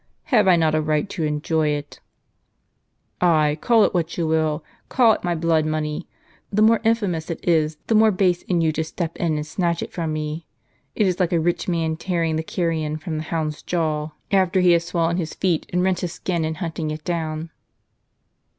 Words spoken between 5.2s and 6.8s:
my blood money; the